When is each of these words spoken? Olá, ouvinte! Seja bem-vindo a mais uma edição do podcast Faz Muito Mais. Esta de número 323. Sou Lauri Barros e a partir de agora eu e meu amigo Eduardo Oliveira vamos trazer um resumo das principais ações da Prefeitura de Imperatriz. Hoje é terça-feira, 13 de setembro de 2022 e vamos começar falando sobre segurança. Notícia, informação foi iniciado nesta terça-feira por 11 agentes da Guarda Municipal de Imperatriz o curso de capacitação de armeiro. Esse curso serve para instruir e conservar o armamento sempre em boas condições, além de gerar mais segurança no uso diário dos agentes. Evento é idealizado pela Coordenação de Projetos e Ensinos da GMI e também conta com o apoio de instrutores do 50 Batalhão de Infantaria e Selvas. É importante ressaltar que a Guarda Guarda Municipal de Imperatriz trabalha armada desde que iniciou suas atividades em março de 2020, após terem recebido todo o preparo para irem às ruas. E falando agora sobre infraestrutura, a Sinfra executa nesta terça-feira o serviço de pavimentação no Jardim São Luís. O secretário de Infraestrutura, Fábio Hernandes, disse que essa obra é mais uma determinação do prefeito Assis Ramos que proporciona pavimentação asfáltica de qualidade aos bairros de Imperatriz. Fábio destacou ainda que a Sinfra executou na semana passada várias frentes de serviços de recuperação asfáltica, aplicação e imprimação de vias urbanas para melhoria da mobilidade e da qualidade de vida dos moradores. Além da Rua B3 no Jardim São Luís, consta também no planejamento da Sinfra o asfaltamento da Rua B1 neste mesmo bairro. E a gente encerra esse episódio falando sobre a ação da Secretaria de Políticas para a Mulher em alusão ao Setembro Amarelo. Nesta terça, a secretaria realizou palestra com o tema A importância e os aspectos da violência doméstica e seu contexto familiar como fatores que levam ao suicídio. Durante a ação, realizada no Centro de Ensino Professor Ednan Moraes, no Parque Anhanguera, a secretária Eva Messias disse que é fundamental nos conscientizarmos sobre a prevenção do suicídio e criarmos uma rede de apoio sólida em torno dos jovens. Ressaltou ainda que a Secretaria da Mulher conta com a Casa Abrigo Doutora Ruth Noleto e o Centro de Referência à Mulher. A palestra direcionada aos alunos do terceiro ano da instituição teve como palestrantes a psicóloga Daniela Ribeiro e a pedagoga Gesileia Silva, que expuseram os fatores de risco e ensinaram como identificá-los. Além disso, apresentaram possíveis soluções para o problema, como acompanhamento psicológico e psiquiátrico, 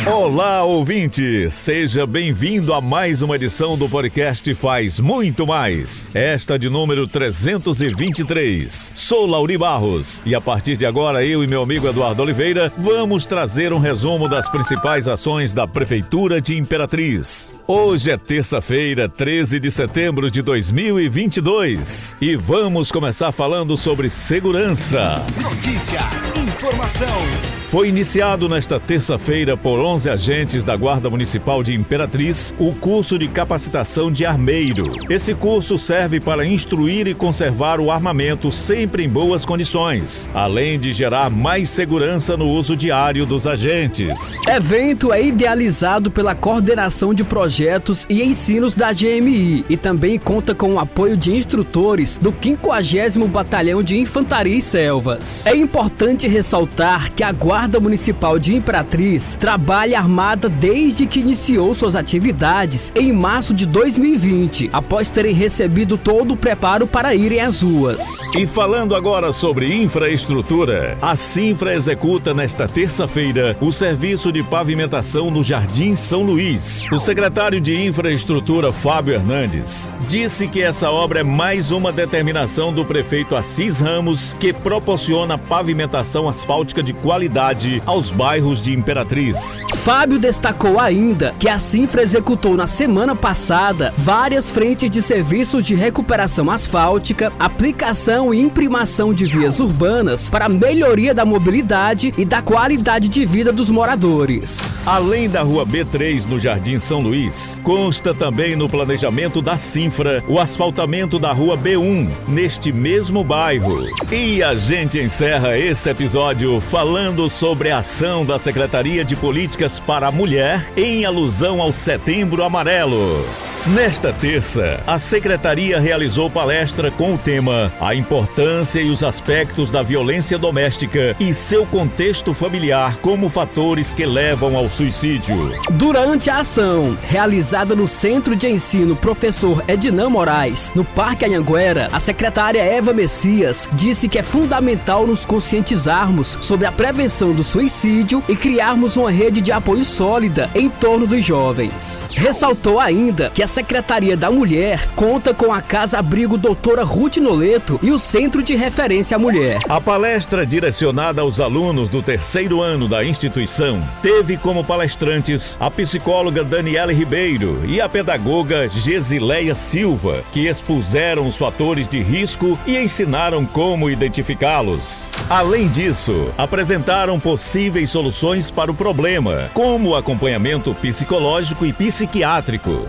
Olá, 0.00 0.64
ouvinte! 0.64 1.48
Seja 1.50 2.04
bem-vindo 2.06 2.74
a 2.74 2.80
mais 2.80 3.22
uma 3.22 3.36
edição 3.36 3.78
do 3.78 3.88
podcast 3.88 4.52
Faz 4.54 4.98
Muito 4.98 5.46
Mais. 5.46 6.08
Esta 6.12 6.58
de 6.58 6.68
número 6.68 7.06
323. 7.06 8.92
Sou 8.94 9.26
Lauri 9.26 9.56
Barros 9.56 10.20
e 10.26 10.34
a 10.34 10.40
partir 10.40 10.76
de 10.76 10.84
agora 10.84 11.24
eu 11.24 11.44
e 11.44 11.46
meu 11.46 11.62
amigo 11.62 11.86
Eduardo 11.86 12.20
Oliveira 12.20 12.72
vamos 12.76 13.26
trazer 13.26 13.72
um 13.72 13.78
resumo 13.78 14.28
das 14.28 14.48
principais 14.48 15.06
ações 15.06 15.54
da 15.54 15.68
Prefeitura 15.68 16.40
de 16.40 16.56
Imperatriz. 16.56 17.56
Hoje 17.66 18.10
é 18.10 18.16
terça-feira, 18.16 19.08
13 19.08 19.60
de 19.60 19.70
setembro 19.70 20.30
de 20.30 20.42
2022 20.42 22.16
e 22.20 22.34
vamos 22.34 22.90
começar 22.90 23.30
falando 23.30 23.76
sobre 23.76 24.08
segurança. 24.10 25.14
Notícia, 25.40 26.00
informação 26.36 27.61
foi 27.72 27.88
iniciado 27.88 28.50
nesta 28.50 28.78
terça-feira 28.78 29.56
por 29.56 29.80
11 29.80 30.10
agentes 30.10 30.62
da 30.62 30.76
Guarda 30.76 31.08
Municipal 31.08 31.62
de 31.62 31.72
Imperatriz 31.72 32.52
o 32.58 32.74
curso 32.74 33.18
de 33.18 33.26
capacitação 33.28 34.12
de 34.12 34.26
armeiro. 34.26 34.84
Esse 35.08 35.34
curso 35.34 35.78
serve 35.78 36.20
para 36.20 36.44
instruir 36.44 37.08
e 37.08 37.14
conservar 37.14 37.80
o 37.80 37.90
armamento 37.90 38.52
sempre 38.52 39.04
em 39.04 39.08
boas 39.08 39.46
condições, 39.46 40.30
além 40.34 40.78
de 40.78 40.92
gerar 40.92 41.30
mais 41.30 41.70
segurança 41.70 42.36
no 42.36 42.46
uso 42.46 42.76
diário 42.76 43.24
dos 43.24 43.46
agentes. 43.46 44.38
Evento 44.46 45.10
é 45.10 45.22
idealizado 45.22 46.10
pela 46.10 46.34
Coordenação 46.34 47.14
de 47.14 47.24
Projetos 47.24 48.04
e 48.06 48.22
Ensinos 48.22 48.74
da 48.74 48.92
GMI 48.92 49.64
e 49.66 49.78
também 49.78 50.18
conta 50.18 50.54
com 50.54 50.74
o 50.74 50.78
apoio 50.78 51.16
de 51.16 51.34
instrutores 51.34 52.18
do 52.18 52.34
50 52.38 53.26
Batalhão 53.28 53.82
de 53.82 53.96
Infantaria 53.96 54.58
e 54.58 54.60
Selvas. 54.60 55.46
É 55.46 55.56
importante 55.56 56.28
ressaltar 56.28 57.10
que 57.14 57.22
a 57.22 57.32
Guarda 57.32 57.61
Guarda 57.62 57.78
Municipal 57.78 58.40
de 58.40 58.56
Imperatriz 58.56 59.36
trabalha 59.36 59.96
armada 59.96 60.48
desde 60.48 61.06
que 61.06 61.20
iniciou 61.20 61.72
suas 61.76 61.94
atividades 61.94 62.90
em 62.92 63.12
março 63.12 63.54
de 63.54 63.66
2020, 63.66 64.70
após 64.72 65.10
terem 65.10 65.32
recebido 65.32 65.96
todo 65.96 66.34
o 66.34 66.36
preparo 66.36 66.88
para 66.88 67.14
irem 67.14 67.40
às 67.40 67.62
ruas. 67.62 68.28
E 68.34 68.48
falando 68.48 68.96
agora 68.96 69.32
sobre 69.32 69.72
infraestrutura, 69.80 70.98
a 71.00 71.14
Sinfra 71.14 71.72
executa 71.72 72.34
nesta 72.34 72.66
terça-feira 72.66 73.56
o 73.60 73.70
serviço 73.70 74.32
de 74.32 74.42
pavimentação 74.42 75.30
no 75.30 75.44
Jardim 75.44 75.94
São 75.94 76.24
Luís. 76.24 76.90
O 76.90 76.98
secretário 76.98 77.60
de 77.60 77.80
Infraestrutura, 77.80 78.72
Fábio 78.72 79.14
Hernandes, 79.14 79.92
disse 80.08 80.48
que 80.48 80.60
essa 80.60 80.90
obra 80.90 81.20
é 81.20 81.22
mais 81.22 81.70
uma 81.70 81.92
determinação 81.92 82.72
do 82.72 82.84
prefeito 82.84 83.36
Assis 83.36 83.78
Ramos 83.78 84.34
que 84.40 84.52
proporciona 84.52 85.38
pavimentação 85.38 86.28
asfáltica 86.28 86.82
de 86.82 86.92
qualidade 86.92 87.51
aos 87.84 88.10
bairros 88.10 88.62
de 88.62 88.72
Imperatriz. 88.72 89.62
Fábio 89.76 90.18
destacou 90.18 90.80
ainda 90.80 91.34
que 91.38 91.48
a 91.48 91.58
Sinfra 91.58 92.02
executou 92.02 92.56
na 92.56 92.66
semana 92.66 93.14
passada 93.14 93.92
várias 93.98 94.50
frentes 94.50 94.88
de 94.88 95.02
serviços 95.02 95.62
de 95.62 95.74
recuperação 95.74 96.50
asfáltica, 96.50 97.32
aplicação 97.38 98.32
e 98.32 98.40
imprimação 98.40 99.12
de 99.12 99.26
vias 99.26 99.60
urbanas 99.60 100.30
para 100.30 100.48
melhoria 100.48 101.12
da 101.12 101.24
mobilidade 101.24 102.14
e 102.16 102.24
da 102.24 102.40
qualidade 102.40 103.08
de 103.08 103.26
vida 103.26 103.52
dos 103.52 103.68
moradores. 103.68 104.80
Além 104.86 105.28
da 105.28 105.42
Rua 105.42 105.66
B3 105.66 106.24
no 106.26 106.38
Jardim 106.38 106.78
São 106.78 107.00
Luís, 107.00 107.60
consta 107.62 108.14
também 108.14 108.56
no 108.56 108.68
planejamento 108.68 109.42
da 109.42 109.58
Sinfra 109.58 110.24
o 110.26 110.40
asfaltamento 110.40 111.18
da 111.18 111.32
Rua 111.32 111.58
B1 111.58 112.08
neste 112.26 112.72
mesmo 112.72 113.22
bairro. 113.22 113.86
E 114.10 114.42
a 114.42 114.54
gente 114.54 114.98
encerra 114.98 115.58
esse 115.58 115.90
episódio 115.90 116.60
falando 116.60 117.28
sobre 117.28 117.41
a 117.72 117.78
ação 117.78 118.24
da 118.24 118.38
Secretaria 118.38 119.04
de 119.04 119.16
Políticas 119.16 119.80
para 119.80 120.06
a 120.06 120.12
Mulher 120.12 120.72
em 120.76 121.04
alusão 121.04 121.60
ao 121.60 121.72
Setembro 121.72 122.44
Amarelo. 122.44 123.26
Nesta 123.64 124.12
terça, 124.12 124.82
a 124.84 124.98
secretaria 124.98 125.78
realizou 125.78 126.28
palestra 126.28 126.90
com 126.90 127.14
o 127.14 127.18
tema 127.18 127.72
A 127.80 127.94
importância 127.94 128.80
e 128.80 128.90
os 128.90 129.04
aspectos 129.04 129.70
da 129.70 129.84
violência 129.84 130.36
doméstica 130.36 131.14
e 131.20 131.32
seu 131.32 131.64
contexto 131.64 132.34
familiar 132.34 132.96
como 132.96 133.28
fatores 133.28 133.94
que 133.94 134.04
levam 134.04 134.56
ao 134.56 134.68
suicídio. 134.68 135.36
Durante 135.70 136.28
a 136.28 136.40
ação, 136.40 136.98
realizada 137.02 137.76
no 137.76 137.86
Centro 137.86 138.34
de 138.34 138.48
Ensino 138.48 138.96
Professor 138.96 139.62
Ednan 139.68 140.10
Moraes, 140.10 140.72
no 140.74 140.84
Parque 140.84 141.24
Anhanguera, 141.24 141.88
a 141.92 142.00
secretária 142.00 142.60
Eva 142.60 142.92
Messias 142.92 143.68
disse 143.74 144.08
que 144.08 144.18
é 144.18 144.24
fundamental 144.24 145.06
nos 145.06 145.24
conscientizarmos 145.24 146.36
sobre 146.40 146.66
a 146.66 146.72
prevenção 146.72 147.32
do 147.32 147.44
suicídio 147.44 148.24
e 148.28 148.34
criarmos 148.34 148.96
uma 148.96 149.12
rede 149.12 149.40
de 149.40 149.52
apoio 149.52 149.84
sólida 149.84 150.50
em 150.52 150.68
torno 150.68 151.06
dos 151.06 151.24
jovens. 151.24 152.10
Ressaltou 152.16 152.80
ainda 152.80 153.30
que 153.30 153.40
a 153.40 153.51
Secretaria 153.52 154.16
da 154.16 154.30
Mulher 154.30 154.88
conta 154.96 155.34
com 155.34 155.52
a 155.52 155.60
Casa 155.60 155.98
Abrigo 155.98 156.38
Doutora 156.38 156.84
Ruth 156.84 157.18
Noleto 157.18 157.78
e 157.82 157.90
o 157.90 157.98
Centro 157.98 158.42
de 158.42 158.54
Referência 158.54 159.14
à 159.14 159.18
Mulher. 159.18 159.58
A 159.68 159.78
palestra 159.78 160.46
direcionada 160.46 161.20
aos 161.20 161.38
alunos 161.38 161.90
do 161.90 162.02
terceiro 162.02 162.62
ano 162.62 162.88
da 162.88 163.04
instituição 163.04 163.86
teve 164.00 164.38
como 164.38 164.64
palestrantes 164.64 165.58
a 165.60 165.70
psicóloga 165.70 166.42
Daniela 166.42 166.94
Ribeiro 166.94 167.60
e 167.66 167.78
a 167.78 167.90
pedagoga 167.90 168.70
Gesileia 168.70 169.54
Silva, 169.54 170.24
que 170.32 170.48
expuseram 170.48 171.26
os 171.26 171.36
fatores 171.36 171.86
de 171.86 172.00
risco 172.00 172.58
e 172.66 172.78
ensinaram 172.78 173.44
como 173.44 173.90
identificá-los. 173.90 175.04
Além 175.28 175.68
disso, 175.68 176.30
apresentaram 176.38 177.20
possíveis 177.20 177.90
soluções 177.90 178.50
para 178.50 178.70
o 178.70 178.74
problema, 178.74 179.50
como 179.52 179.94
acompanhamento 179.94 180.74
psicológico 180.74 181.66
e 181.66 181.72
psiquiátrico, 181.72 182.88